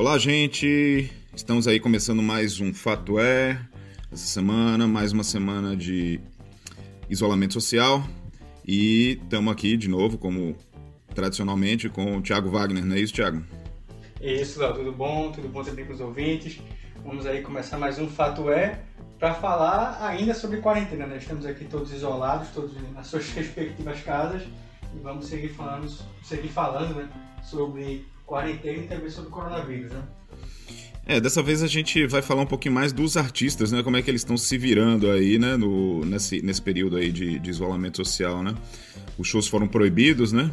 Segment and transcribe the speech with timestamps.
[0.00, 1.12] Olá, gente!
[1.36, 3.60] Estamos aí começando mais um Fato É.
[4.10, 6.18] Essa semana, mais uma semana de
[7.10, 8.02] isolamento social.
[8.66, 10.56] E estamos aqui de novo, como
[11.14, 13.44] tradicionalmente, com o Thiago Wagner, não é isso, Thiago?
[14.22, 15.32] Isso, Léo, tudo bom?
[15.32, 16.58] Tudo bom também com os ouvintes?
[17.04, 18.82] Vamos aí começar mais um Fato É
[19.18, 21.06] para falar ainda sobre quarentena.
[21.06, 21.18] Né?
[21.18, 24.44] Estamos aqui todos isolados, todos nas suas respectivas casas
[24.96, 25.86] e vamos seguir falando,
[26.22, 27.06] seguir falando né,
[27.42, 29.90] sobre quarentena e também sobre coronavírus.
[29.90, 30.02] Né?
[31.04, 33.82] É, dessa vez a gente vai falar um pouquinho mais dos artistas, né?
[33.82, 35.56] Como é que eles estão se virando aí, né?
[35.56, 38.54] No, nesse, nesse período aí de, de isolamento social, né?
[39.18, 40.48] Os shows foram proibidos, né?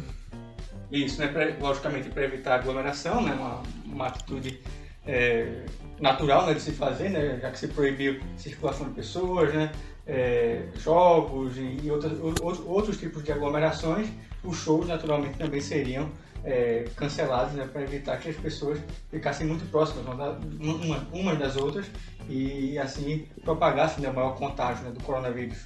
[0.90, 1.28] Isso, né?
[1.28, 3.32] Pra, logicamente para evitar aglomeração, né?
[3.34, 4.58] Uma, uma atitude
[5.06, 5.64] é,
[6.00, 7.38] natural né, de se fazer, né?
[7.40, 9.70] Já que se proibiu circulação de pessoas, né?
[10.04, 14.08] É, jogos e, outros, outros, outros tipos de aglomerações,
[14.42, 16.10] os shows naturalmente também seriam
[16.44, 18.78] é, cancelados né, para evitar que as pessoas
[19.10, 21.86] ficassem muito próximas uma, uma das outras
[22.28, 25.58] e assim propagassem né, o maior contágio né, do coronavírus.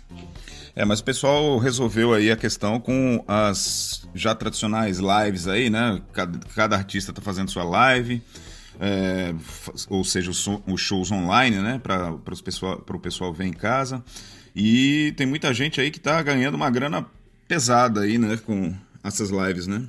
[0.74, 6.00] É, mas o pessoal resolveu aí a questão com as já tradicionais lives aí, né?
[6.12, 8.22] Cada, cada artista está fazendo sua live,
[8.80, 9.34] é,
[9.90, 11.78] ou seja, os, os, shows online, né?
[11.82, 14.02] Para o pessoal, pessoal ver em casa.
[14.56, 17.04] E tem muita gente aí que está ganhando uma grana
[17.46, 18.38] pesada aí, né?
[18.38, 19.86] Com essas lives, né?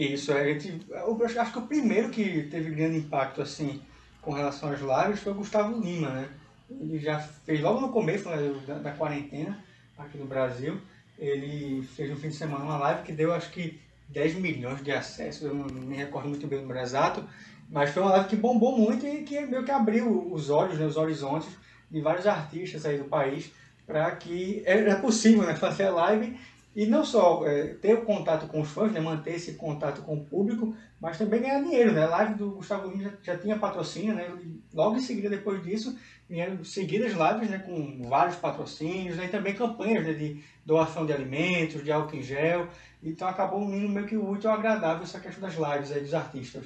[0.00, 3.82] Isso, a gente, eu acho que o primeiro que teve grande impacto assim
[4.22, 6.28] com relação às lives foi o Gustavo Lima, né?
[6.70, 9.62] Ele já fez logo no começo né, da, da, quarentena
[9.98, 10.80] aqui no Brasil,
[11.18, 13.78] ele fez no fim de semana uma live que deu acho que
[14.08, 17.22] 10 milhões de acessos, eu não me recordo muito bem o número exato,
[17.68, 20.86] mas foi uma live que bombou muito e que meio que abriu os olhos, né,
[20.86, 21.50] os horizontes
[21.90, 23.52] de vários artistas aí do país
[23.86, 26.38] para que era possível né, fazer a live
[26.74, 30.14] e não só é, ter o contato com os fãs, né, manter esse contato com
[30.14, 31.92] o público, mas também ganhar dinheiro.
[31.92, 32.04] Né?
[32.04, 34.32] A live do Gustavo Lima já, já tinha patrocínio, né?
[34.72, 35.96] logo em seguida, depois disso,
[36.28, 41.12] vieram seguidas lives né, com vários patrocínios né, e também campanhas né, de doação de
[41.12, 42.68] alimentos, de álcool em gel.
[43.02, 46.64] Então acabou unindo meio que útil ao agradável essa questão das lives aí dos artistas.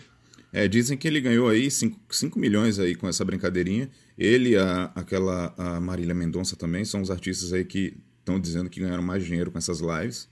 [0.53, 3.91] É, dizem que ele ganhou aí 5 milhões aí com essa brincadeirinha.
[4.17, 8.81] Ele, a, aquela a Marília Mendonça também, são os artistas aí que estão dizendo que
[8.81, 10.29] ganharam mais dinheiro com essas lives.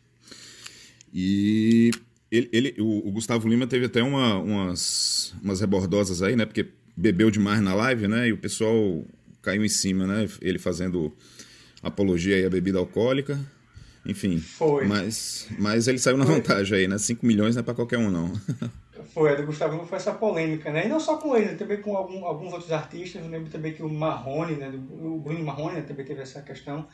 [1.13, 1.91] E
[2.31, 6.47] ele, ele o, o, Gustavo Lima teve até uma, umas, umas rebordosas aí, né?
[6.47, 8.29] Porque bebeu demais na live, né?
[8.29, 9.05] E o pessoal
[9.43, 10.27] caiu em cima, né?
[10.41, 11.13] Ele fazendo
[11.83, 13.39] apologia aí à bebida alcoólica.
[14.07, 14.39] Enfim.
[14.39, 14.87] Foi.
[14.87, 16.37] Mas, mas ele saiu na foi.
[16.37, 16.97] vantagem aí, né?
[16.97, 18.33] 5 milhões não é para qualquer um, não.
[19.13, 20.87] Foi, a do Gustavo Lima foi essa polêmica, né?
[20.87, 23.21] E não só com ele, também com algum, alguns outros artistas.
[23.23, 24.73] Eu lembro também que o Marrone, né?
[24.91, 25.83] O Bruno Marrone né?
[25.83, 26.87] também teve essa questão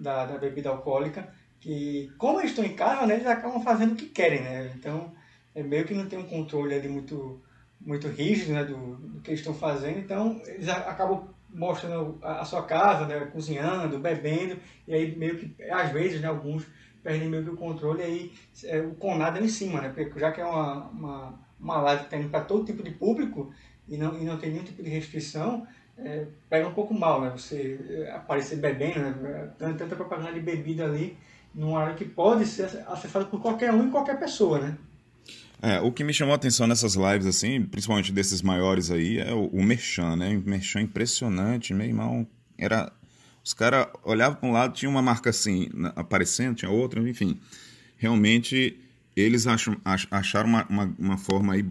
[0.00, 1.28] da, da bebida alcoólica,
[1.60, 4.72] que como eles estão em casa, né, eles acabam fazendo o que querem, né?
[4.74, 5.12] Então,
[5.54, 7.40] é meio que não tem um controle ali muito,
[7.80, 12.44] muito rígido né, do, do que eles estão fazendo, então eles acabam mostrando a, a,
[12.44, 14.56] sua casa, né, cozinhando, bebendo,
[14.88, 16.66] e aí meio que, às vezes, né, alguns
[17.02, 18.32] perdem meio que o controle, e aí
[18.64, 19.88] é, o conado é em cima, né?
[19.88, 22.90] Porque já que é uma, uma, uma live que está indo para todo tipo de
[22.90, 23.52] público,
[23.88, 25.66] e não, e não tem nenhum tipo de restrição,
[26.04, 27.30] é, pega um pouco mal, né?
[27.30, 29.50] Você é, aparecer bebendo, né?
[29.58, 31.16] Tanta propaganda de bebida ali,
[31.54, 34.76] num horário que pode ser acessado por qualquer um e qualquer pessoa, né?
[35.62, 39.32] É, o que me chamou a atenção nessas lives, assim, principalmente desses maiores aí, é
[39.32, 40.36] o, o Merchan, né?
[40.36, 42.26] O Merchan impressionante, meu irmão.
[42.56, 42.90] Era.
[43.44, 47.38] Os caras olhavam para um lado, tinha uma marca assim aparecendo, tinha outra, enfim.
[47.96, 48.78] Realmente,
[49.16, 49.76] eles acham,
[50.10, 51.64] acharam uma, uma, uma forma aí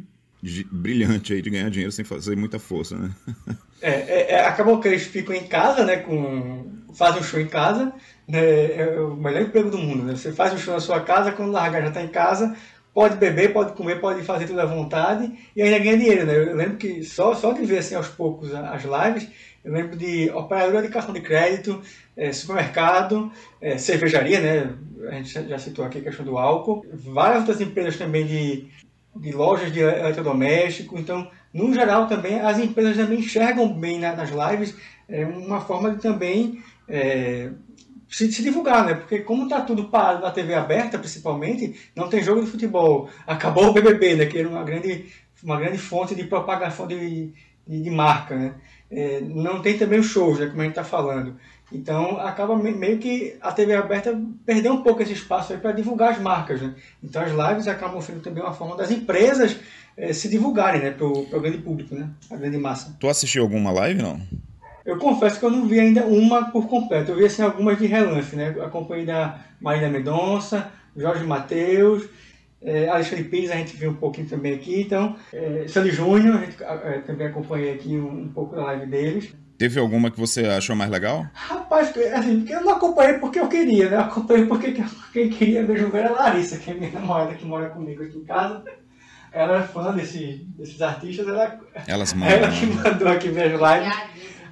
[0.71, 3.11] brilhante aí de ganhar dinheiro sem fazer muita força, né?
[3.81, 5.95] É, é, é, acabou que eles ficam em casa, né?
[5.95, 7.93] Com, fazem um show em casa,
[8.27, 10.15] né, é o melhor emprego do mundo, né?
[10.15, 12.55] Você faz um show na sua casa, quando largar já está em casa,
[12.93, 16.35] pode beber, pode comer, pode fazer tudo à vontade e ainda ganha dinheiro, né?
[16.35, 19.29] Eu lembro que só, só de ver assim aos poucos as lives,
[19.63, 21.81] eu lembro de operadora de cartão de crédito,
[22.15, 23.31] é, supermercado,
[23.61, 24.73] é, cervejaria, né?
[25.09, 28.67] A gente já citou aqui a questão do álcool, várias outras empresas também de
[29.15, 30.97] de lojas de eletrodoméstico.
[30.97, 34.75] Então, no geral, também as empresas também enxergam bem né, nas lives
[35.09, 37.49] é, uma forma de também é,
[38.07, 38.93] se, se, divulgar, né?
[38.93, 43.09] Porque como está tudo parado na TV aberta, principalmente, não tem jogo de futebol.
[43.25, 44.25] Acabou o BBB, né?
[44.27, 45.07] Que era uma grande,
[45.43, 47.33] uma grande fonte de propagação de,
[47.67, 48.53] de, de marca, né?
[48.91, 50.47] É, não tem também os shows, né?
[50.47, 51.37] Como a gente está falando.
[51.71, 56.19] Então, acaba meio que a TV aberta perdeu um pouco esse espaço para divulgar as
[56.19, 56.61] marcas.
[56.61, 56.73] Né?
[57.03, 59.57] Então, as lives acabam sendo também uma forma das empresas
[59.95, 62.09] é, se divulgarem né, para o grande público, né?
[62.31, 62.95] a grande massa.
[62.99, 64.19] Tu assistiu alguma live, não?
[64.83, 67.11] Eu confesso que eu não vi ainda uma por completo.
[67.11, 68.35] Eu vi assim, algumas de relance.
[68.35, 68.55] Né?
[68.61, 72.09] Acompanhei da Marília Mendonça, Jorge Matheus
[72.61, 76.45] É, Alexandre Pires a gente viu um pouquinho também aqui, então, é, Sandy Júnior, a
[76.45, 79.33] gente é, também acompanhei aqui um, um, pouco da live deles.
[79.59, 81.27] Teve alguma que você achou mais legal?
[81.33, 83.97] Rapaz, assim, eu não acompanhei porque eu queria, né?
[83.97, 84.73] Eu acompanhei porque
[85.11, 88.23] quem queria mesmo ver a Larissa, que é minha namorada que mora comigo aqui em
[88.23, 88.63] casa.
[89.33, 92.37] Ela é fã desse, desses artistas, ela, Elas mandam.
[92.37, 93.97] ela que mandou aqui ver as lives.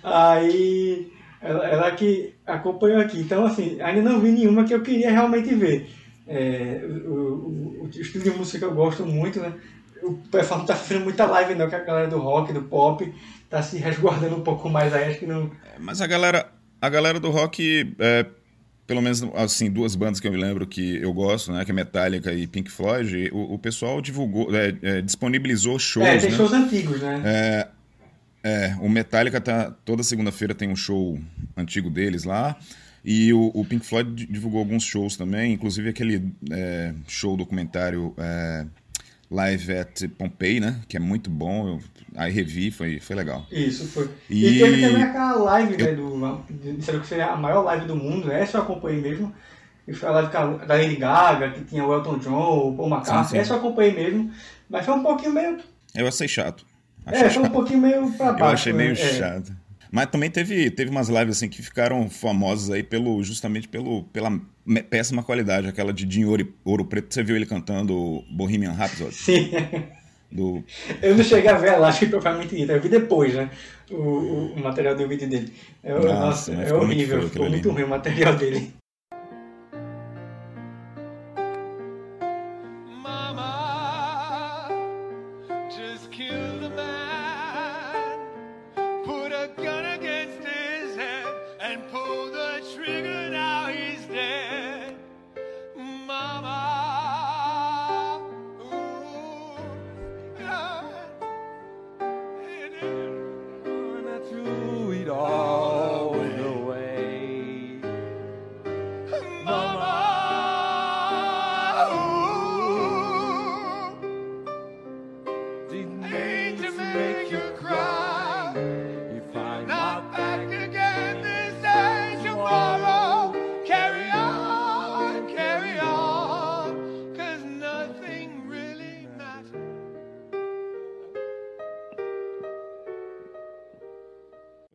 [0.04, 1.10] Aí
[1.42, 3.21] ela, ela que acompanhou aqui.
[3.21, 5.89] Então, assim, ainda não vi nenhuma que eu queria realmente ver.
[6.27, 9.53] É, o, o, o, estilo de música que eu gosto muito, né?
[10.09, 13.13] O pessoal não tá fazendo muita live não, que a galera do rock, do pop,
[13.50, 15.51] tá se resguardando um pouco mais aí, acho que não.
[15.65, 16.51] É, mas a galera,
[16.81, 18.25] a galera do rock, é,
[18.86, 21.65] pelo menos assim, duas bandas que eu me lembro que eu gosto, né?
[21.65, 26.06] Que é Metallica e Pink Floyd, o, o pessoal divulgou, é, é, disponibilizou shows.
[26.06, 26.38] É, tem né?
[26.38, 27.21] shows antigos, né?
[27.25, 27.68] É,
[28.44, 29.71] é, o Metallica tá.
[29.83, 31.19] Toda segunda-feira tem um show
[31.56, 32.56] antigo deles lá.
[33.03, 38.65] E o, o, Pink Floyd divulgou alguns shows também, inclusive aquele é, show documentário é,
[39.29, 40.81] Live at Pompeii, né?
[40.88, 41.68] Que é muito bom.
[41.68, 41.79] Eu,
[42.15, 43.45] aí revi, foi, foi legal.
[43.51, 44.09] Isso, foi.
[44.29, 45.85] E, e teve também aquela live, eu...
[45.85, 45.94] né?
[45.94, 49.33] Do, disseram que seria a maior live do mundo, essa eu acompanhei mesmo.
[49.88, 53.24] E foi a live da Lady Gaga, que tinha o Elton John, o Paul McCartney.
[53.24, 53.38] Sim, sim.
[53.38, 54.31] Essa eu acompanhei mesmo.
[54.69, 55.59] Mas foi um pouquinho meio.
[55.95, 56.65] Eu achei chato.
[57.06, 58.44] Achei é, foi um pouquinho meio pra baixo.
[58.44, 58.95] Eu achei meio né?
[58.95, 59.56] chato.
[59.89, 64.39] Mas também teve, teve umas lives assim que ficaram famosas aí pelo, justamente pelo, pela
[64.90, 67.14] péssima qualidade, aquela de Dinho Ouro, Ouro Preto.
[67.14, 69.14] Você viu ele cantando Bohemian Rhapsody?
[69.14, 69.52] Sim.
[70.30, 70.62] Do...
[71.02, 73.50] Eu não cheguei a ver ela, acho que provavelmente eu vi depois, né?
[73.90, 75.54] O, o, material do vídeo dele.
[75.81, 78.74] É, nossa, nossa é horrível, ficou muito ruim o material dele.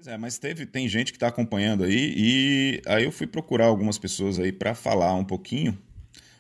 [0.06, 3.99] É, mas teve, tem gente que está acompanhando aí e aí eu fui procurar algumas
[3.99, 5.78] pessoas aí para falar um pouquinho,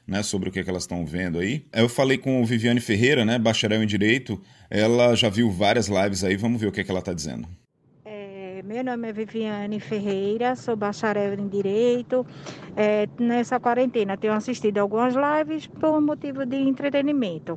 [0.06, 1.64] né, sobre o que, é que elas estão vendo aí.
[1.72, 4.40] Eu falei com Viviane Ferreira, né, bacharel em direito.
[4.68, 6.36] Ela já viu várias lives aí.
[6.36, 7.46] Vamos ver o que, é que ela está dizendo.
[8.04, 12.26] É, meu nome é Viviane Ferreira, sou bacharel em direito.
[12.76, 17.56] É, nessa quarentena tenho assistido algumas lives por motivo de entretenimento.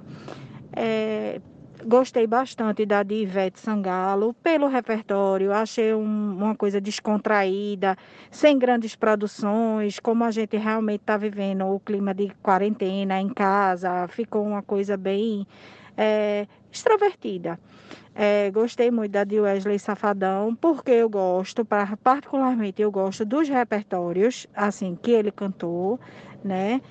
[0.71, 1.41] É,
[1.87, 7.95] Gostei bastante da de Ivete Sangalo pelo repertório, achei um, uma coisa descontraída,
[8.31, 14.07] sem grandes produções, como a gente realmente está vivendo o clima de quarentena em casa,
[14.07, 15.45] ficou uma coisa bem
[15.95, 17.60] é, extrovertida.
[18.15, 21.63] É, gostei muito da de Wesley Safadão, porque eu gosto,
[22.01, 26.00] particularmente eu gosto dos repertórios, assim, que ele cantou,
[26.43, 26.81] né?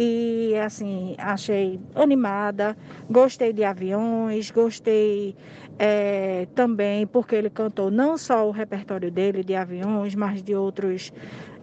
[0.00, 2.76] E assim achei animada,
[3.10, 5.34] gostei de aviões, gostei
[5.76, 11.12] é, também porque ele cantou não só o repertório dele de aviões, mas de outros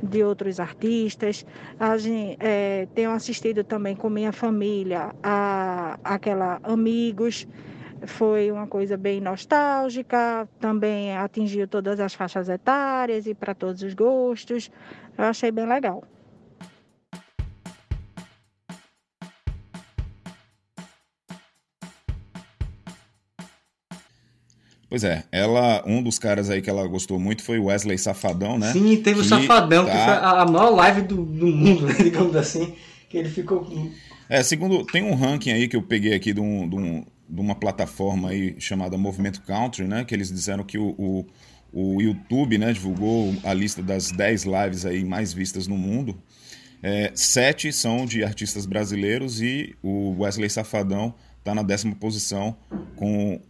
[0.04, 1.46] de outros artistas.
[1.80, 7.48] A gente, é, tenho assistido também com minha família a aquela Amigos.
[8.06, 13.94] Foi uma coisa bem nostálgica, também atingiu todas as faixas etárias e para todos os
[13.94, 14.70] gostos.
[15.18, 16.04] Eu achei bem legal.
[24.96, 28.58] Pois é, ela, um dos caras aí que ela gostou muito foi o Wesley Safadão,
[28.58, 28.72] né?
[28.72, 29.92] Sim, teve que o Safadão, tá...
[29.92, 32.74] que foi a maior live do, do mundo, né, digamos assim,
[33.10, 33.92] que ele ficou com...
[34.30, 37.42] É, segundo, tem um ranking aí que eu peguei aqui de, um, de, um, de
[37.42, 40.06] uma plataforma aí chamada Movimento Country, né?
[40.06, 41.26] Que eles disseram que o, o,
[41.74, 46.18] o YouTube, né, divulgou a lista das 10 lives aí mais vistas no mundo.
[46.82, 52.56] É, sete são de artistas brasileiros e o Wesley Safadão está na décima posição
[52.96, 53.42] com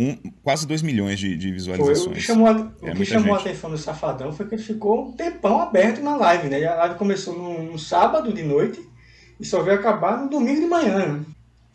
[0.00, 2.04] um, quase 2 milhões de, de visualizações.
[2.04, 4.54] Foi, o que chamou, a, é o que chamou a atenção do Safadão foi que
[4.54, 6.64] ele ficou um tempão aberto na live, né?
[6.64, 8.80] A live começou no, no sábado de noite
[9.38, 11.06] e só veio acabar no domingo de manhã.
[11.06, 11.20] Né?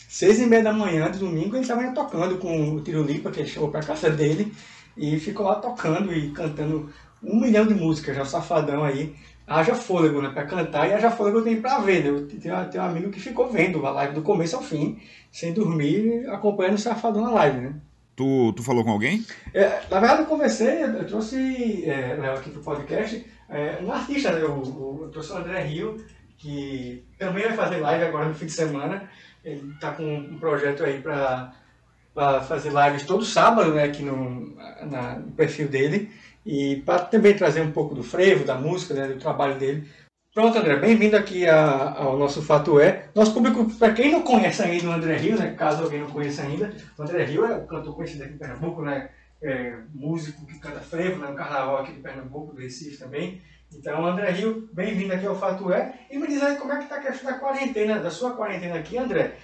[0.10, 3.50] Seis e meia da manhã de domingo ele estava tocando com o Tirolipa, que ele
[3.50, 4.52] chegou para casa dele,
[4.98, 6.90] e ficou lá tocando e cantando
[7.22, 9.14] um milhão de músicas, já o Safadão aí
[9.46, 12.04] haja fôlego né, para cantar e haja fôlego tem para ver.
[12.04, 12.10] Né?
[12.10, 15.00] Eu tenho, tenho um amigo que ficou vendo a live do começo ao fim,
[15.32, 17.76] sem dormir, acompanhando o Safadão na live, né?
[18.16, 19.26] Tu, tu falou com alguém?
[19.54, 24.42] É, na verdade, eu conversei, eu trouxe é, aqui pro podcast, é, um artista, né,
[24.42, 25.98] eu, eu trouxe o André Rio,
[26.38, 29.10] que também vai fazer live agora no fim de semana.
[29.44, 34.56] Ele está com um projeto aí para fazer lives todo sábado, né, aqui no,
[34.90, 36.10] na, no perfil dele,
[36.46, 39.90] e para também trazer um pouco do frevo, da música, né, do trabalho dele
[40.36, 43.08] Pronto, André, bem-vindo aqui a, ao nosso Fato É.
[43.16, 46.42] Nosso público, para quem não conhece ainda o André Rio, né, caso alguém não conheça
[46.42, 49.12] ainda, o André Rio é um cantor conhecido aqui em Pernambuco, né,
[49.42, 53.42] é músico que canta frevo né, no carnaval aqui de Pernambuco, do Recife também.
[53.74, 55.94] Então, André Rio, bem-vindo aqui ao Fato É.
[56.12, 58.76] E me diz aí como é que está a questão da quarentena, da sua quarentena
[58.76, 59.36] aqui, André.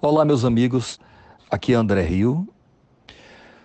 [0.00, 0.98] Olá, meus amigos.
[1.48, 2.48] Aqui é André Rio.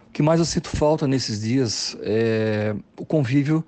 [0.08, 3.66] O que mais eu sinto falta nesses dias é o convívio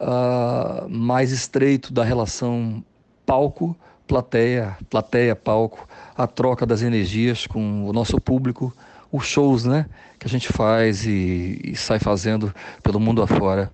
[0.00, 2.82] uh, mais estreito da relação
[3.26, 3.76] palco,
[4.06, 8.74] plateia, plateia, palco, a troca das energias com o nosso público,
[9.12, 9.86] os shows né,
[10.18, 12.52] que a gente faz e, e sai fazendo
[12.82, 13.70] pelo mundo afora.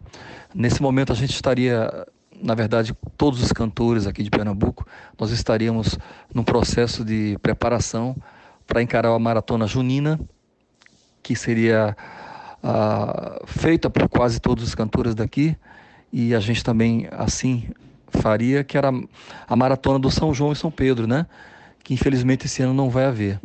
[0.55, 1.91] Nesse momento a gente estaria,
[2.43, 4.87] na verdade, todos os cantores aqui de Pernambuco,
[5.19, 5.99] nós estaríamos
[6.35, 8.17] num processo de preparação
[8.67, 10.19] para encarar a maratona junina,
[11.23, 11.97] que seria
[12.63, 15.57] uh, feita por quase todos os cantores daqui,
[16.13, 17.69] e a gente também assim
[18.11, 18.91] faria, que era
[19.47, 21.27] a maratona do São João e São Pedro, né?
[21.83, 23.41] Que infelizmente esse ano não vai haver.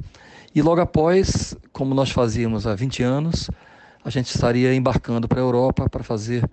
[0.54, 3.50] E logo após, como nós fazíamos há 20 anos,
[4.04, 6.50] a gente estaria embarcando para a Europa para fazer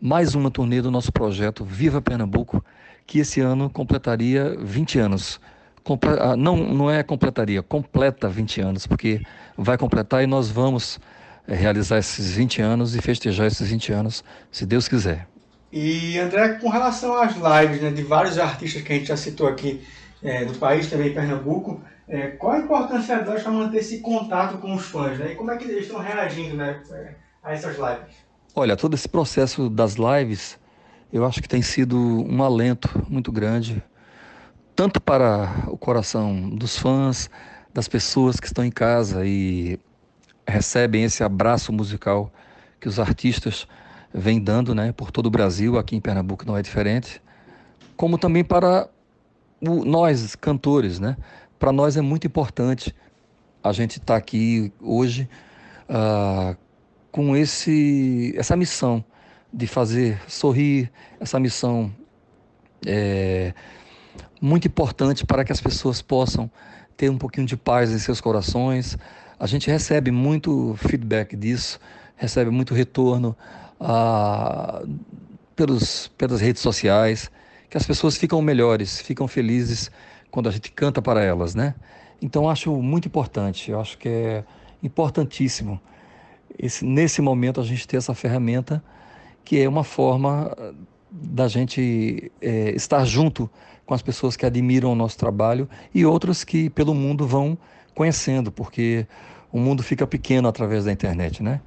[0.00, 2.64] mais uma turnê do nosso projeto Viva Pernambuco,
[3.06, 5.40] que esse ano completaria 20 anos.
[6.20, 9.22] Ah, não, não é completaria, completa 20 anos, porque
[9.56, 10.98] vai completar e nós vamos
[11.46, 15.28] eh, realizar esses 20 anos e festejar esses 20 anos, se Deus quiser.
[15.78, 19.46] E André, com relação às lives né, de vários artistas que a gente já citou
[19.46, 19.86] aqui
[20.22, 24.74] é, do país, também Pernambuco, é, qual a importância delas para manter esse contato com
[24.74, 25.18] os fãs?
[25.18, 25.32] Né?
[25.32, 28.16] E como é que eles estão reagindo né, é, a essas lives?
[28.54, 30.58] Olha, todo esse processo das lives,
[31.12, 33.84] eu acho que tem sido um alento muito grande,
[34.74, 37.28] tanto para o coração dos fãs,
[37.74, 39.78] das pessoas que estão em casa e
[40.48, 42.32] recebem esse abraço musical
[42.80, 43.68] que os artistas
[44.12, 47.22] vem dando né, por todo o Brasil, aqui em Pernambuco não é diferente,
[47.96, 48.88] como também para
[49.60, 50.98] o, nós, cantores.
[50.98, 51.16] Né?
[51.58, 52.94] Para nós é muito importante
[53.62, 55.28] a gente estar tá aqui hoje
[55.88, 56.56] uh,
[57.10, 59.04] com esse, essa missão
[59.52, 61.92] de fazer sorrir, essa missão
[62.86, 63.54] é
[64.40, 66.50] muito importante para que as pessoas possam
[66.96, 68.96] ter um pouquinho de paz em seus corações.
[69.38, 71.80] A gente recebe muito feedback disso,
[72.16, 73.36] recebe muito retorno
[73.80, 74.82] ah,
[75.54, 77.30] pelos, pelas redes sociais,
[77.68, 79.90] que as pessoas ficam melhores, ficam felizes
[80.30, 81.74] quando a gente canta para elas, né?
[82.20, 84.44] Então acho muito importante, eu acho que é
[84.82, 85.80] importantíssimo
[86.58, 88.82] esse, nesse momento a gente ter essa ferramenta
[89.44, 90.56] que é uma forma
[91.10, 93.48] da gente é, estar junto
[93.84, 97.56] com as pessoas que admiram o nosso trabalho e outras que pelo mundo vão
[97.94, 99.06] conhecendo, porque
[99.52, 101.60] o mundo fica pequeno através da internet, né?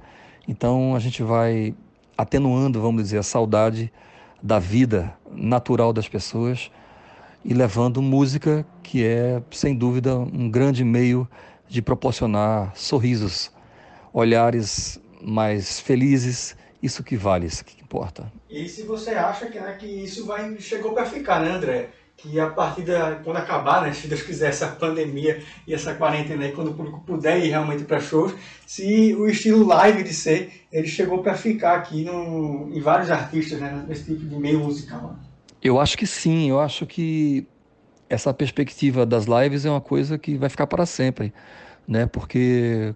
[0.46, 1.74] Então a gente vai
[2.20, 3.90] atenuando, vamos dizer, a saudade
[4.42, 6.70] da vida natural das pessoas
[7.42, 11.26] e levando música que é, sem dúvida, um grande meio
[11.66, 13.50] de proporcionar sorrisos,
[14.12, 18.30] olhares mais felizes, isso que vale, isso que importa.
[18.50, 21.88] E se você acha que, né, que isso vai chegou para ficar, né, André?
[22.20, 26.44] Que a partir da quando acabar, né, se Deus quiser essa pandemia e essa quarentena
[26.44, 28.34] aí, quando o público puder ir realmente para shows,
[28.66, 33.58] se o estilo live de ser, ele chegou para ficar aqui no, em vários artistas,
[33.58, 35.16] né, nesse tipo de meio musical.
[35.62, 37.46] Eu acho que sim, eu acho que
[38.08, 41.32] essa perspectiva das lives é uma coisa que vai ficar para sempre,
[41.86, 42.06] né?
[42.06, 42.94] Porque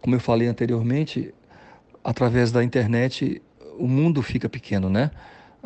[0.00, 1.34] como eu falei anteriormente,
[2.04, 3.42] através da internet
[3.78, 5.10] o mundo fica pequeno, né?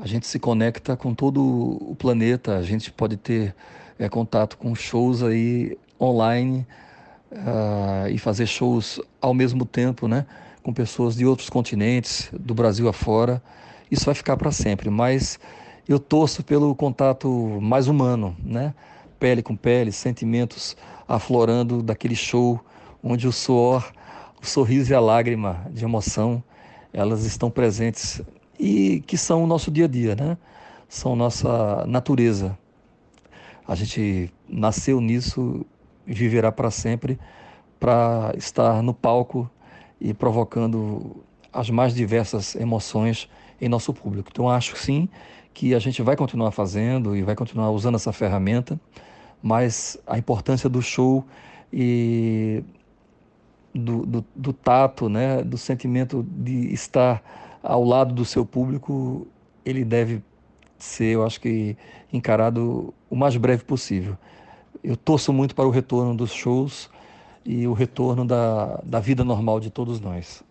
[0.03, 1.41] A gente se conecta com todo
[1.81, 3.55] o planeta, a gente pode ter
[3.97, 6.67] é, contato com shows aí online
[7.31, 10.27] uh, e fazer shows ao mesmo tempo, né?
[10.61, 13.41] Com pessoas de outros continentes, do Brasil afora.
[13.93, 15.39] Isso vai ficar para sempre, mas
[15.89, 17.31] eu torço pelo contato
[17.63, 18.75] mais humano, né?
[19.21, 22.61] Pele com pele, sentimentos aflorando daquele show
[23.05, 23.93] onde o suor,
[24.43, 26.43] o sorriso e a lágrima de emoção,
[26.93, 28.21] elas estão presentes
[28.63, 30.39] e que são o nosso dia a dia, né?
[30.89, 32.57] São nossa natureza.
[33.67, 35.67] A gente nasceu nisso
[36.07, 37.19] viverá para sempre
[37.81, 39.51] para estar no palco
[40.01, 43.29] e provocando as mais diversas emoções
[43.61, 44.29] em nosso público.
[44.31, 45.09] Então acho sim
[45.53, 48.81] que a gente vai continuar fazendo e vai continuar usando essa ferramenta,
[49.43, 51.25] mas a importância do show
[51.73, 52.63] e
[53.75, 57.23] do, do, do tato, né, do sentimento de estar
[57.63, 59.27] ao lado do seu público,
[59.65, 60.23] ele deve
[60.79, 61.77] ser, eu acho que,
[62.13, 64.19] encarado o mais breve possível.
[64.83, 66.91] Eu torço muito para o retorno dos shows
[67.45, 70.43] e o retorno da, da vida normal de todos nós.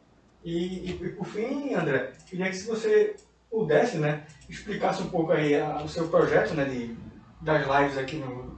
[0.44, 3.16] E, e por fim, André, queria que se você
[3.50, 6.96] pudesse, né, explicasse um pouco aí a, o seu projeto, né, de,
[7.42, 8.58] das lives aqui no,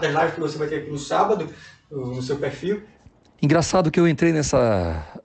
[0.00, 1.46] das lives que você vai ter aqui no sábado,
[1.90, 2.82] no seu perfil.
[3.40, 5.20] Engraçado que eu entrei nessa,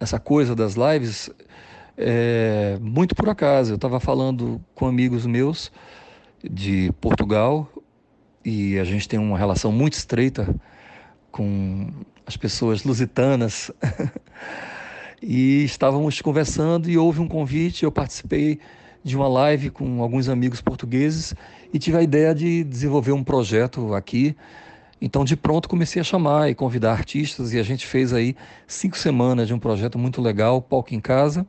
[0.00, 1.30] nessa coisa das lives
[1.98, 3.72] é, muito por acaso.
[3.72, 5.72] Eu estava falando com amigos meus
[6.42, 7.68] de Portugal
[8.44, 10.54] e a gente tem uma relação muito estreita
[11.32, 11.90] com
[12.24, 13.72] as pessoas lusitanas.
[15.20, 18.60] e estávamos conversando e houve um convite, eu participei
[19.02, 21.34] de uma live com alguns amigos portugueses
[21.72, 24.36] e tive a ideia de desenvolver um projeto aqui.
[25.00, 28.36] Então, de pronto, comecei a chamar e convidar artistas e a gente fez aí
[28.66, 31.46] cinco semanas de um projeto muito legal, Palco em Casa,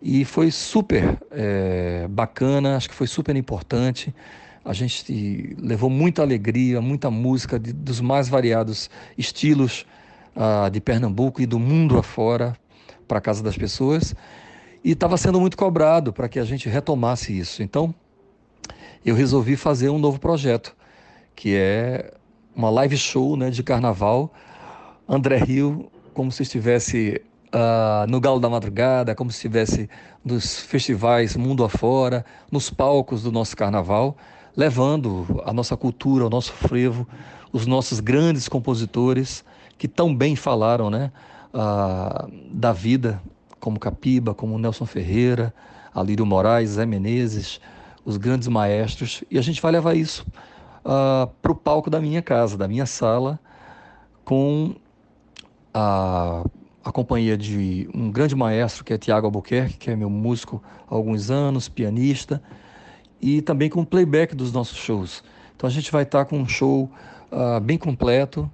[0.00, 4.14] e foi super é, bacana, acho que foi super importante.
[4.64, 9.86] A gente levou muita alegria, muita música de, dos mais variados estilos
[10.36, 12.56] uh, de Pernambuco e do mundo afora
[13.08, 14.14] para a casa das pessoas.
[14.84, 17.62] E estava sendo muito cobrado para que a gente retomasse isso.
[17.62, 17.92] Então,
[19.04, 20.76] eu resolvi fazer um novo projeto,
[21.34, 22.12] que é
[22.54, 24.32] uma live show né, de carnaval.
[25.08, 27.22] André Rio, como se estivesse
[27.54, 29.88] uh, no Galo da Madrugada, como se estivesse
[30.24, 34.16] nos festivais mundo afora, nos palcos do nosso carnaval,
[34.56, 37.06] levando a nossa cultura, o nosso frevo,
[37.52, 39.44] os nossos grandes compositores
[39.76, 41.12] que tão bem falaram né,
[41.54, 43.22] uh, da vida,
[43.60, 45.54] como Capiba, como Nelson Ferreira,
[45.94, 47.60] Alírio Moraes, Zé Menezes,
[48.04, 50.24] os grandes maestros, e a gente vai levar isso
[50.84, 53.38] ah, para o palco da minha casa, da minha sala,
[54.24, 54.74] com
[55.74, 56.42] a
[56.88, 60.94] a companhia de um grande maestro que é Tiago Albuquerque, que é meu músico há
[60.94, 62.42] alguns anos, pianista,
[63.20, 65.22] e também com o playback dos nossos shows.
[65.54, 66.90] Então a gente vai estar com um show
[67.30, 68.50] uh, bem completo,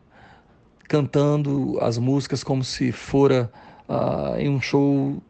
[0.88, 3.48] cantando as músicas como se fora
[3.88, 5.22] uh, em um show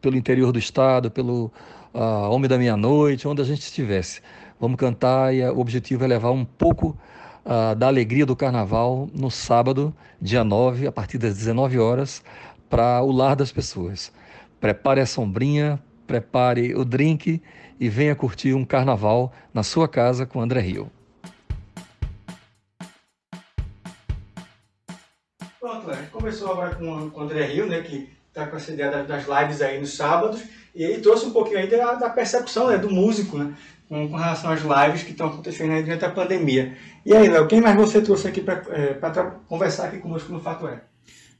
[0.00, 1.52] pelo interior do estado, pelo
[1.92, 4.22] uh, Homem da Meia-Noite, onde a gente estivesse.
[4.58, 6.96] Vamos cantar e o objetivo é levar um pouco
[7.46, 12.22] uh, da alegria do carnaval no sábado, dia 9, a partir das 19 horas,
[12.68, 14.12] para o lar das pessoas.
[14.60, 17.40] Prepare a sombrinha, prepare o drink
[17.78, 20.90] e venha curtir um carnaval na sua casa com André Rio.
[25.60, 29.26] Pronto, gente começou agora com o André Rio, né, que está com essa ideia das
[29.26, 30.42] lives aí nos sábados,
[30.74, 33.54] e ele trouxe um pouquinho aí da, da percepção né, do músico, né,
[33.88, 36.76] com, com, relação às lives que estão acontecendo aí durante a pandemia.
[37.04, 38.98] E aí, Léo, quem mais você trouxe aqui para é,
[39.48, 40.82] conversar aqui conosco no Fato É?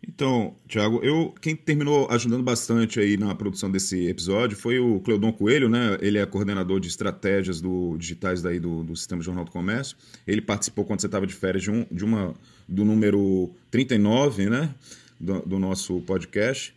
[0.09, 5.32] Então, Thiago, eu quem terminou ajudando bastante aí na produção desse episódio foi o Cleudon
[5.32, 5.98] Coelho, né?
[6.00, 9.96] Ele é coordenador de estratégias do, digitais daí do, do Sistema Jornal do Comércio.
[10.26, 12.35] Ele participou quando você estava de férias de, um, de uma
[12.68, 14.74] do número 39, né?
[15.18, 16.74] Do, do nosso podcast.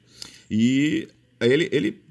[0.49, 1.07] E
[1.41, 2.01] ele, ele,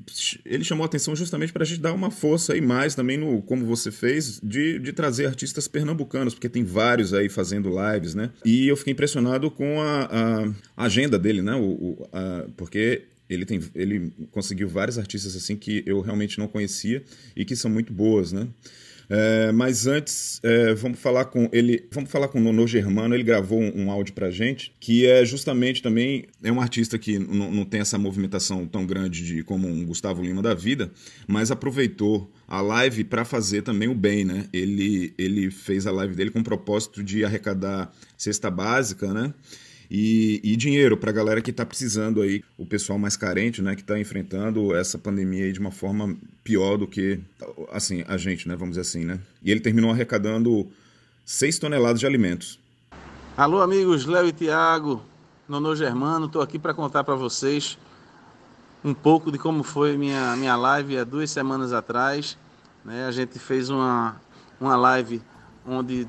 [0.45, 3.43] ele chamou a atenção justamente para a gente dar uma força aí mais também no,
[3.43, 8.31] como você fez, de, de trazer artistas pernambucanos, porque tem vários aí fazendo lives, né?
[8.45, 11.55] E eu fiquei impressionado com a, a agenda dele, né?
[11.55, 16.49] O, o a, porque ele, tem, ele conseguiu vários artistas assim que eu realmente não
[16.49, 17.03] conhecia
[17.37, 18.49] e que são muito boas, né?
[19.11, 23.15] É, mas antes, é, vamos falar com ele, vamos falar com o Nono Germano.
[23.15, 27.19] Ele gravou um, um áudio pra gente, que é justamente também é um artista que
[27.19, 30.91] não tem essa movimentação tão grande de como um Gustavo Lima da vida,
[31.27, 34.47] mas aproveitou a live para fazer também o bem, né?
[34.53, 39.33] Ele ele fez a live dele com o propósito de arrecadar cesta básica, né?
[39.91, 43.75] E, e dinheiro para a galera que está precisando aí, o pessoal mais carente, né,
[43.75, 47.21] que está enfrentando essa pandemia aí de uma forma pior do que
[47.73, 49.19] assim a gente, né, vamos dizer assim, né.
[49.43, 50.67] E ele terminou arrecadando
[51.25, 52.59] 6 toneladas de alimentos.
[53.37, 55.03] Alô, amigos, Léo e Tiago,
[55.49, 57.79] Nono Germano, estou aqui para contar para vocês
[58.85, 62.37] um pouco de como foi minha, minha live há duas semanas atrás.
[62.85, 63.07] Né?
[63.07, 64.21] A gente fez uma,
[64.61, 65.23] uma live
[65.67, 66.07] onde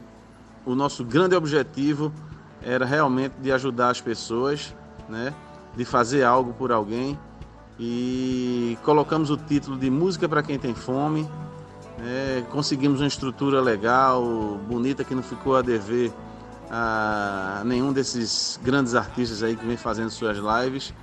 [0.66, 2.14] o nosso grande objetivo
[2.62, 4.76] era realmente de ajudar as pessoas,
[5.08, 5.34] né?
[5.76, 7.18] de fazer algo por alguém.
[7.80, 11.24] E colocamos o título de Música para quem tem fome.
[11.98, 12.46] Né?
[12.52, 14.24] Conseguimos uma estrutura legal,
[14.68, 16.12] bonita, que não ficou a dever
[16.70, 20.94] a nenhum desses grandes artistas aí que vem fazendo suas lives.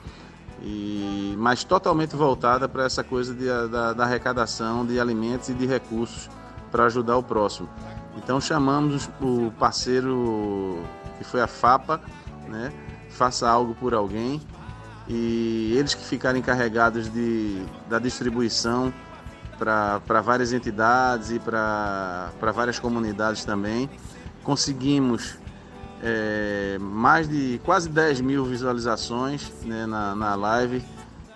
[0.63, 5.67] e mas totalmente voltada para essa coisa de, da, da, arrecadação de alimentos e de
[5.67, 6.31] recursos
[6.71, 7.69] para ajudar o próximo.
[8.17, 10.83] Então chamamos o parceiro
[11.19, 12.01] que foi a FAPA,
[12.49, 12.73] né?
[13.11, 14.41] Faça algo por alguém
[15.09, 18.93] e eles que ficaram encarregados de, da distribuição
[19.59, 23.89] para várias entidades e para várias comunidades também.
[24.43, 25.39] Conseguimos
[26.03, 30.85] é, mais de quase 10 mil visualizações né, na, na live,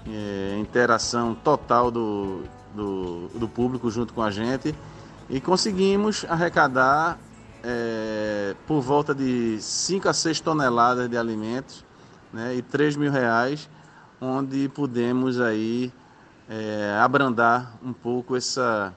[0.07, 2.43] é, interação total do,
[2.75, 4.75] do, do, público junto com a gente
[5.31, 7.19] e conseguimos arrecadar
[7.62, 11.85] é, por volta de 5 a 6 toneladas de alimentos
[12.33, 13.71] né, e 3 mil reais,
[14.21, 15.93] onde pudemos aí
[16.49, 18.93] é, abrandar um pouco essa,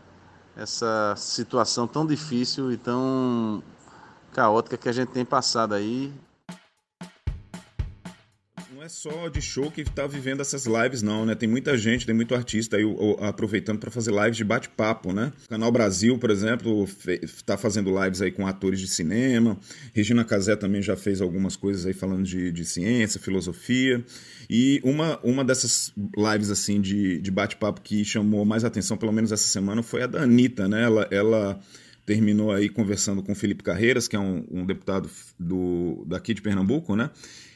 [0.58, 3.62] essa situação tão difícil e tão
[4.32, 6.12] caótica que a gente tem passado aí
[8.84, 11.36] não é só de show que está vivendo essas lives, não, né?
[11.36, 12.84] Tem muita gente, tem muito artista aí
[13.22, 15.32] aproveitando para fazer lives de bate-papo, né?
[15.46, 16.86] O Canal Brasil, por exemplo,
[17.22, 19.58] está fazendo lives aí com atores de cinema.
[19.94, 24.04] Regina Casé também já fez algumas coisas aí falando de, de ciência, filosofia.
[24.50, 29.32] E uma, uma dessas lives assim de, de bate-papo que chamou mais atenção, pelo menos
[29.32, 30.84] essa semana, foi a da Anitta, né?
[30.84, 31.08] Ela.
[31.10, 31.60] ela
[32.06, 36.98] terminou aí conversando com Felipe Carreiras, que é um, um deputado do, daqui de Pernambuco,
[36.98, 37.10] né?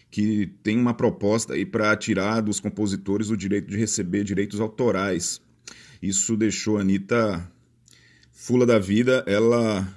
[0.09, 5.41] Que tem uma proposta aí para tirar dos compositores o direito de receber direitos autorais.
[6.01, 7.51] Isso deixou a Anitta
[8.31, 9.23] fula da vida.
[9.27, 9.87] Ela,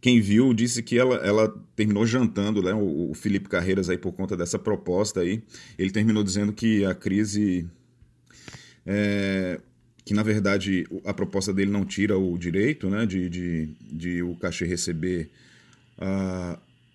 [0.00, 2.72] quem viu, disse que ela, ela terminou jantando, né?
[2.72, 5.42] O, o Felipe Carreiras aí por conta dessa proposta aí.
[5.78, 7.68] Ele terminou dizendo que a crise
[8.86, 9.60] é,
[10.04, 14.36] que na verdade a proposta dele não tira o direito né, de, de, de o
[14.36, 15.30] cachê receber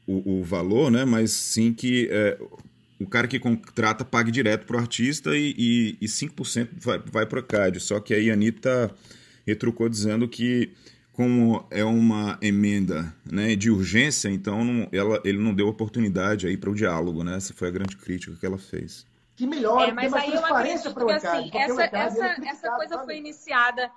[0.09, 1.05] o, o valor, né?
[1.05, 2.37] Mas sim que é,
[2.99, 7.25] o cara que contrata pague direto para o artista e, e, e 5% vai, vai
[7.25, 7.79] para a CAD.
[7.79, 8.91] Só que aí a Anitta
[9.45, 10.73] retrucou dizendo que
[11.13, 16.57] como é uma emenda né, de urgência, então não, ela, ele não deu oportunidade aí
[16.57, 17.35] para o diálogo, né?
[17.35, 19.05] Essa foi a grande crítica que ela fez.
[19.35, 23.91] Que melhor, é, mas aí eu acredito que assim, essa, essa, essa coisa foi iniciada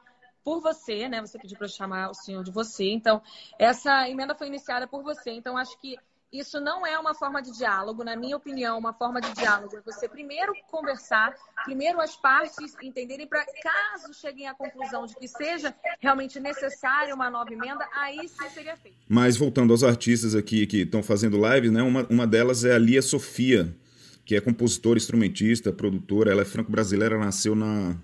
[0.44, 1.20] por você, né?
[1.20, 2.90] Você pediu para chamar o senhor de você.
[2.90, 3.22] Então,
[3.58, 5.30] essa emenda foi iniciada por você.
[5.30, 5.96] Então, acho que
[6.32, 9.82] isso não é uma forma de diálogo, na minha opinião, uma forma de diálogo é
[9.82, 15.74] você primeiro conversar, primeiro as partes entenderem para caso cheguem à conclusão de que seja
[16.00, 18.96] realmente necessária uma nova emenda, aí sim seria feito.
[19.06, 21.82] Mas voltando aos artistas aqui que estão fazendo live, né?
[21.82, 23.76] Uma, uma delas é a Lia Sofia,
[24.24, 27.94] que é compositora, instrumentista, produtora, ela é franco-brasileira, nasceu na,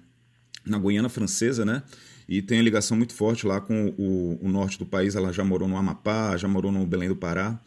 [0.66, 1.82] na Guiana Francesa, né?
[2.28, 5.16] E tem a ligação muito forte lá com o, o, norte do país.
[5.16, 7.58] Ela já morou no Amapá, já morou no Belém do Pará.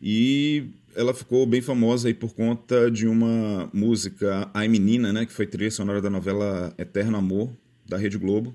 [0.00, 5.32] E ela ficou bem famosa aí por conta de uma música Ai Menina, né, que
[5.32, 7.50] foi trilha sonora da novela Eterno Amor,
[7.84, 8.54] da Rede Globo.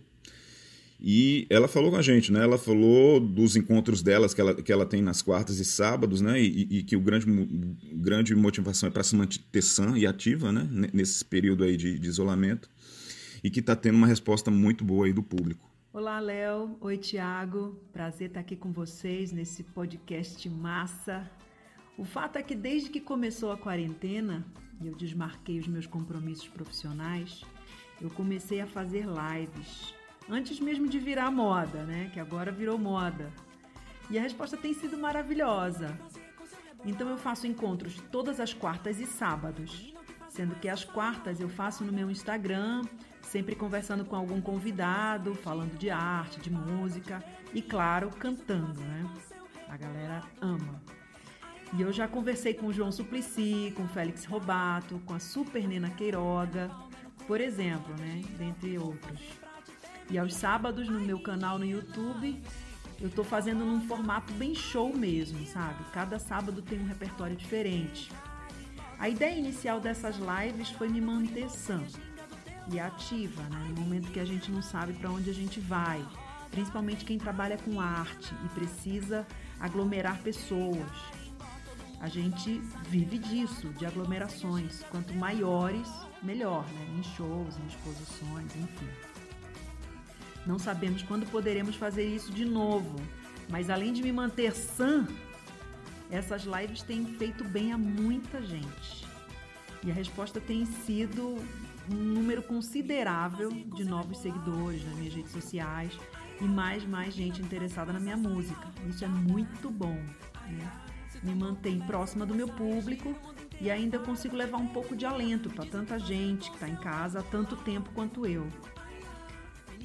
[1.03, 2.43] E ela falou com a gente, né?
[2.43, 6.39] Ela falou dos encontros delas que ela, que ela tem nas quartas e sábados, né?
[6.39, 7.25] E, e que o grande,
[7.93, 10.69] grande motivação é para se manter sã e ativa, né?
[10.93, 12.69] Nesse período aí de, de isolamento
[13.43, 15.69] e que está tendo uma resposta muito boa aí do público.
[15.93, 16.77] Olá, Léo.
[16.79, 17.79] Oi, Tiago.
[17.91, 21.29] Prazer estar aqui com vocês nesse podcast massa.
[21.97, 24.45] O fato é que desde que começou a quarentena
[24.79, 27.43] e eu desmarquei os meus compromissos profissionais,
[27.99, 29.93] eu comecei a fazer lives.
[30.29, 32.09] Antes mesmo de virar moda, né?
[32.13, 33.31] Que agora virou moda.
[34.09, 35.97] E a resposta tem sido maravilhosa.
[36.85, 39.93] Então eu faço encontros todas as quartas e sábados,
[40.29, 42.83] sendo que as quartas eu faço no meu Instagram
[43.21, 49.09] sempre conversando com algum convidado, falando de arte, de música e, claro, cantando, né?
[49.69, 50.81] A galera ama.
[51.73, 55.67] E eu já conversei com o João Suplicy, com o Félix Robato, com a Super
[55.67, 56.69] Nena Queiroga,
[57.25, 58.21] por exemplo, né?
[58.37, 59.21] Dentre outros.
[60.09, 62.41] E aos sábados no meu canal no YouTube,
[62.99, 65.83] eu tô fazendo num formato bem show mesmo, sabe?
[65.93, 68.11] Cada sábado tem um repertório diferente.
[68.99, 71.81] A ideia inicial dessas lives foi me manter sã,
[72.69, 73.65] e ativa, né?
[73.69, 76.05] no momento que a gente não sabe para onde a gente vai,
[76.49, 79.25] principalmente quem trabalha com arte e precisa
[79.59, 80.89] aglomerar pessoas.
[81.99, 84.83] A gente vive disso, de aglomerações.
[84.89, 85.87] Quanto maiores,
[86.23, 86.95] melhor, né?
[86.97, 88.89] em shows, em exposições, enfim.
[90.45, 92.99] Não sabemos quando poderemos fazer isso de novo,
[93.47, 95.07] mas além de me manter sã,
[96.09, 99.05] essas lives têm feito bem a muita gente.
[99.83, 101.37] E a resposta tem sido
[101.93, 105.97] um número considerável de novos seguidores nas minhas redes sociais
[106.39, 108.67] e mais mais gente interessada na minha música.
[108.87, 109.99] Isso é muito bom,
[110.47, 110.71] né?
[111.23, 113.15] Me mantém próxima do meu público
[113.59, 117.19] e ainda consigo levar um pouco de alento para tanta gente que está em casa
[117.19, 118.47] há tanto tempo quanto eu.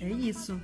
[0.01, 0.61] É isso.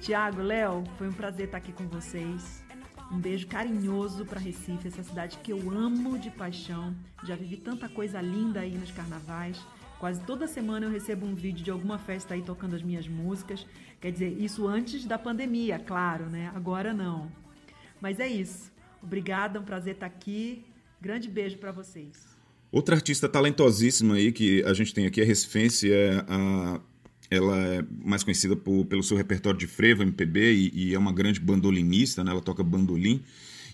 [0.00, 2.64] Tiago, Léo, foi um prazer estar aqui com vocês.
[3.10, 6.94] Um beijo carinhoso para Recife, essa cidade que eu amo de paixão.
[7.24, 9.60] Já vivi tanta coisa linda aí nos carnavais.
[10.04, 13.66] Quase toda semana eu recebo um vídeo de alguma festa aí tocando as minhas músicas.
[14.02, 16.52] Quer dizer, isso antes da pandemia, claro, né?
[16.54, 17.32] Agora não.
[18.02, 18.70] Mas é isso.
[19.02, 20.62] Obrigada, um prazer estar aqui.
[21.00, 22.22] Grande beijo para vocês.
[22.70, 26.80] Outra artista talentosíssima aí que a gente tem aqui, a Recifense, é a
[27.30, 31.14] ela é mais conhecida por, pelo seu repertório de frevo, MPB, e, e, é uma
[31.14, 32.30] grande bandolinista, né?
[32.30, 33.22] Ela toca bandolim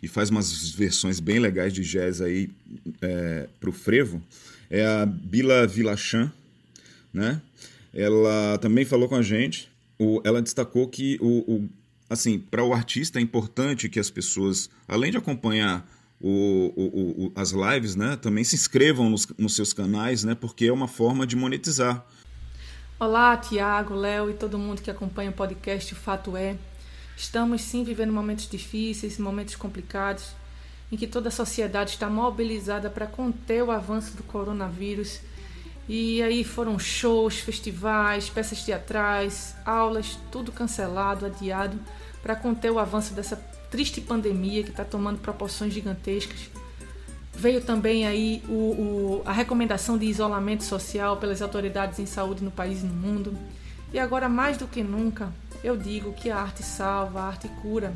[0.02, 2.50] e faz umas versões bem legais de jazz aí
[3.00, 4.22] é, pro frevo.
[4.70, 6.32] É a Bila Vilachan,
[7.12, 7.40] né?
[7.92, 9.68] Ela também falou com a gente.
[9.98, 11.68] O, ela destacou que o, o
[12.08, 15.86] assim, para o artista é importante que as pessoas, além de acompanhar
[16.20, 20.66] o, o, o, as lives, né, também se inscrevam nos, nos, seus canais, né, porque
[20.66, 22.04] é uma forma de monetizar.
[22.98, 26.56] Olá, Tiago, Léo e todo mundo que acompanha o podcast O Fato É.
[27.20, 30.33] Estamos sim vivendo momentos difíceis, momentos complicados,
[30.90, 35.20] em que toda a sociedade está mobilizada para conter o avanço do coronavírus.
[35.87, 41.78] E aí foram shows, festivais, peças teatrais, aulas, tudo cancelado, adiado,
[42.22, 43.37] para conter o avanço dessa
[43.70, 46.50] triste pandemia que está tomando proporções gigantescas.
[47.35, 52.50] Veio também aí o, o, a recomendação de isolamento social pelas autoridades em saúde no
[52.50, 53.37] país e no mundo.
[53.92, 55.30] E agora, mais do que nunca,
[55.62, 57.94] eu digo que a arte salva, a arte cura.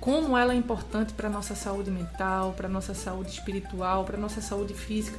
[0.00, 4.16] Como ela é importante para a nossa saúde mental, para a nossa saúde espiritual, para
[4.16, 5.18] a nossa saúde física.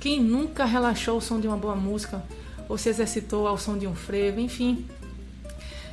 [0.00, 2.22] Quem nunca relaxou ao som de uma boa música
[2.68, 4.86] ou se exercitou ao som de um frevo, enfim,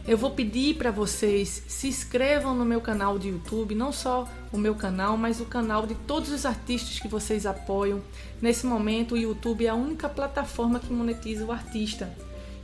[0.07, 4.57] eu vou pedir para vocês se inscrevam no meu canal de YouTube, não só o
[4.57, 8.01] meu canal, mas o canal de todos os artistas que vocês apoiam.
[8.41, 12.11] Nesse momento, o YouTube é a única plataforma que monetiza o artista.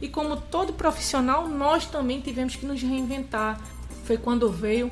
[0.01, 3.60] E como todo profissional, nós também tivemos que nos reinventar.
[4.03, 4.91] Foi quando veio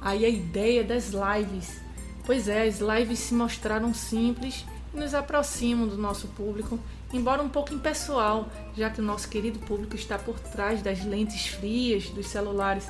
[0.00, 1.80] aí a ideia das lives.
[2.24, 6.78] Pois é, as lives se mostraram simples e nos aproximam do nosso público
[7.12, 11.46] embora um pouco impessoal, já que o nosso querido público está por trás das lentes
[11.46, 12.86] frias dos celulares,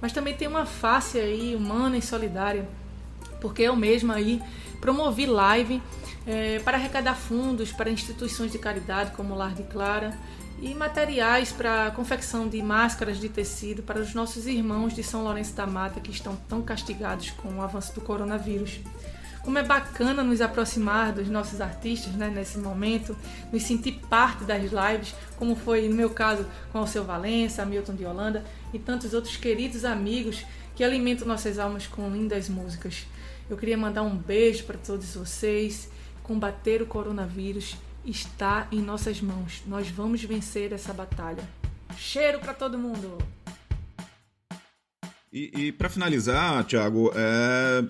[0.00, 2.68] mas também tem uma face aí humana e solidária,
[3.40, 4.40] porque eu mesma aí
[4.80, 5.82] promovi live
[6.26, 10.16] é, para arrecadar fundos para instituições de caridade como o Lar de Clara
[10.60, 15.54] e materiais para confecção de máscaras de tecido para os nossos irmãos de São Lourenço
[15.54, 18.80] da Mata que estão tão castigados com o avanço do coronavírus.
[19.42, 23.16] Como é bacana nos aproximar dos nossos artistas né, nesse momento,
[23.52, 28.04] nos sentir parte das lives, como foi no meu caso com seu Valença, Milton de
[28.04, 30.44] Holanda e tantos outros queridos amigos
[30.74, 33.06] que alimentam nossas almas com lindas músicas.
[33.48, 35.88] Eu queria mandar um beijo para todos vocês.
[36.22, 37.74] Combater o coronavírus
[38.10, 39.62] está em nossas mãos.
[39.66, 41.42] Nós vamos vencer essa batalha.
[41.96, 43.18] Cheiro para todo mundo!
[45.32, 47.84] E, e para finalizar, Thiago, é,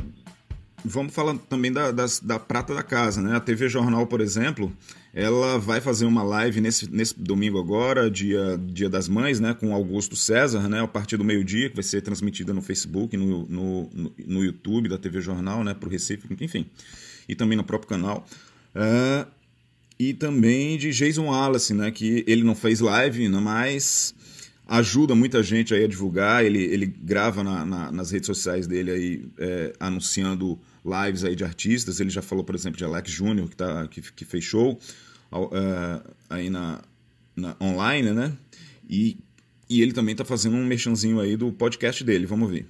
[0.84, 3.36] Vamos falar também da, das, da prata da casa, né?
[3.36, 4.72] A TV Jornal, por exemplo,
[5.12, 9.54] ela vai fazer uma live nesse, nesse domingo agora, dia, dia das Mães, né?
[9.54, 10.80] Com Augusto César, né?
[10.80, 13.90] A partir do meio-dia, que vai ser transmitida no Facebook, no, no,
[14.24, 15.74] no YouTube da TV Jornal, né?
[15.74, 16.64] Para o Recife, enfim.
[17.28, 18.24] E também no próprio canal.
[18.74, 19.26] Uh,
[19.98, 21.90] e também de Jason Wallace, né?
[21.90, 24.14] Que ele não fez live, mas
[24.66, 26.44] ajuda muita gente aí a divulgar.
[26.44, 31.42] Ele, ele grava na, na, nas redes sociais dele aí, é, anunciando lives aí de
[31.42, 31.98] artistas.
[31.98, 34.78] Ele já falou, por exemplo, de Alex Júnior, que, tá, que, que fez show
[35.32, 36.80] uh, aí na,
[37.34, 38.32] na, online, né?
[38.88, 39.18] E,
[39.68, 42.26] e ele também está fazendo um merchanzinho aí do podcast dele.
[42.26, 42.66] Vamos ver.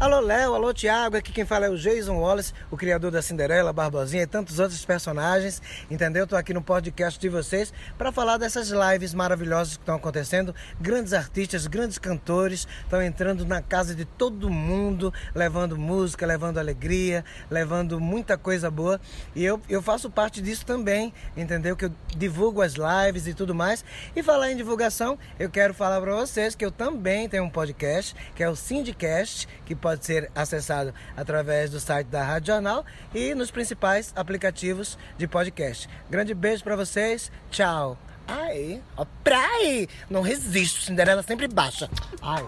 [0.00, 3.70] Alô Léo, alô Tiago, aqui quem fala é o Jason Wallace, o criador da Cinderela,
[3.70, 5.60] Barbosinha e tantos outros personagens,
[5.90, 6.24] entendeu?
[6.24, 10.54] Estou aqui no podcast de vocês para falar dessas lives maravilhosas que estão acontecendo.
[10.80, 17.22] Grandes artistas, grandes cantores estão entrando na casa de todo mundo, levando música, levando alegria,
[17.50, 18.98] levando muita coisa boa.
[19.36, 21.76] E eu, eu faço parte disso também, entendeu?
[21.76, 23.84] Que eu divulgo as lives e tudo mais.
[24.16, 28.16] E falar em divulgação, eu quero falar para vocês que eu também tenho um podcast,
[28.34, 32.84] que é o Syndicast, que pode pode ser acessado através do site da Rádio Jornal
[33.12, 35.88] e nos principais aplicativos de podcast.
[36.08, 37.98] Grande beijo para vocês, tchau.
[38.28, 39.88] Ai, ó, praia!
[40.08, 41.90] Não resisto, Cinderela sempre baixa.
[42.22, 42.44] Ai.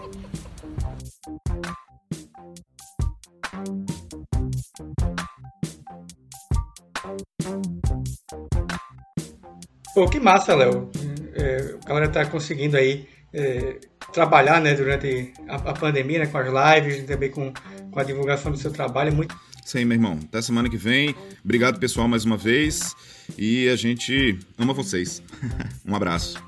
[9.93, 10.89] Pô, que massa, Léo.
[11.33, 13.81] É, a galera tá conseguindo aí é,
[14.13, 17.51] trabalhar né, durante a, a, pandemia, né, com as lives, também com,
[17.91, 19.09] com a divulgação do seu trabalho.
[19.09, 19.35] É muito...
[19.65, 20.19] Isso aí, meu irmão.
[20.23, 21.15] Até semana que vem.
[21.43, 22.95] Obrigado, pessoal, mais uma vez.
[23.37, 25.21] E a gente ama vocês.
[25.85, 26.41] um abraço.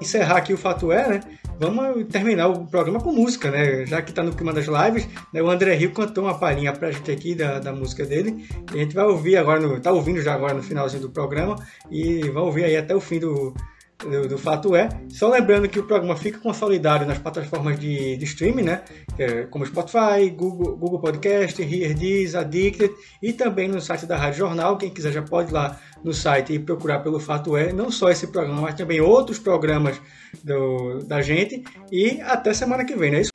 [0.00, 1.20] Encerrar aqui o Fato É, né?
[1.60, 3.84] Vamos terminar o programa com música, né?
[3.84, 5.42] Já que tá no clima das lives, né?
[5.42, 8.46] o André Rio cantou uma palhinha pra gente aqui da, da música dele.
[8.72, 11.56] E a gente vai ouvir agora, no, tá ouvindo já agora no finalzinho do programa.
[11.90, 13.52] E vai ouvir aí até o fim do,
[13.98, 14.88] do, do, fato é.
[15.08, 18.84] Só lembrando que o programa fica consolidado nas plataformas de, de streaming, né?
[19.18, 24.78] É, como Spotify, Google, Google Podcast, This, Addicted e também no site da Rádio Jornal.
[24.78, 27.72] Quem quiser já pode ir lá no site e procurar pelo Fato É.
[27.72, 30.00] Não só esse programa, mas também outros programas
[30.44, 31.64] do, da gente.
[31.90, 33.32] E até semana que vem, não é isso?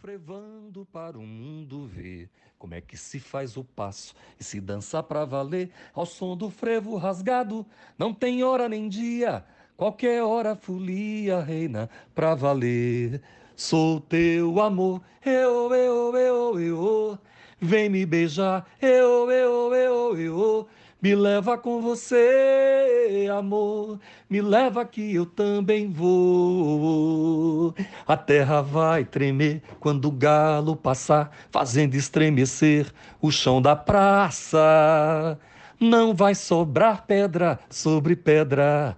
[0.00, 5.02] Frevando para o mundo ver como é que se faz o passo e se dança
[5.02, 7.66] pra valer ao som do frevo rasgado.
[7.98, 9.44] Não tem hora nem dia
[9.76, 13.20] Qualquer hora folia reina pra valer.
[13.54, 17.18] Sou teu amor, eu, eu, eu, eu.
[17.60, 20.68] Vem me beijar, eu, eu, eu, eu.
[21.00, 24.00] Me leva com você, amor.
[24.30, 27.74] Me leva que eu também vou.
[28.06, 35.38] A terra vai tremer quando o galo passar, fazendo estremecer o chão da praça.
[35.78, 38.96] Não vai sobrar pedra sobre pedra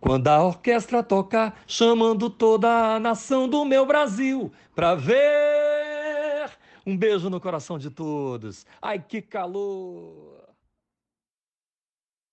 [0.00, 6.50] quando a orquestra tocar, chamando toda a nação do meu Brasil pra ver.
[6.86, 8.66] Um beijo no coração de todos.
[8.80, 10.39] Ai, que calor!